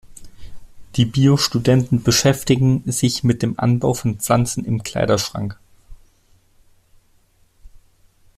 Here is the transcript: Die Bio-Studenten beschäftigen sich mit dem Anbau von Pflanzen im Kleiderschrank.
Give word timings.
Die 0.95 1.05
Bio-Studenten 1.05 2.01
beschäftigen 2.01 2.81
sich 2.91 3.23
mit 3.23 3.43
dem 3.43 3.59
Anbau 3.59 3.93
von 3.93 4.17
Pflanzen 4.19 4.65
im 4.65 4.81
Kleiderschrank. 4.81 5.59